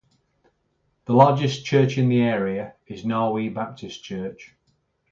[1.05, 4.55] The largest church in the area is Narwee Baptist Church.